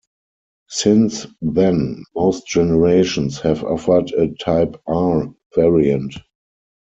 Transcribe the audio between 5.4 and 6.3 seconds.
variant.